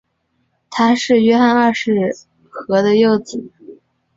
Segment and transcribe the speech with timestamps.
[0.71, 2.11] 他是约翰二世
[2.49, 3.51] 和的幼子。